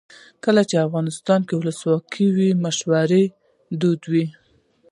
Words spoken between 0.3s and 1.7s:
کله چې افغانستان کې